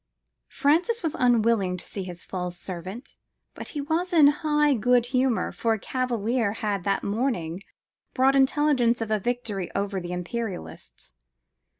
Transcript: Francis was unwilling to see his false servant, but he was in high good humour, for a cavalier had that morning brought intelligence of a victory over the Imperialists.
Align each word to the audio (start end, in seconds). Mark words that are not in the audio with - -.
Francis 0.49 1.03
was 1.03 1.13
unwilling 1.19 1.77
to 1.77 1.85
see 1.85 2.01
his 2.01 2.23
false 2.23 2.57
servant, 2.57 3.17
but 3.53 3.69
he 3.69 3.81
was 3.81 4.11
in 4.13 4.25
high 4.25 4.73
good 4.73 5.05
humour, 5.05 5.51
for 5.51 5.73
a 5.73 5.79
cavalier 5.79 6.53
had 6.53 6.83
that 6.83 7.03
morning 7.03 7.61
brought 8.15 8.35
intelligence 8.35 8.99
of 8.99 9.11
a 9.11 9.19
victory 9.19 9.69
over 9.75 9.99
the 10.01 10.11
Imperialists. 10.11 11.13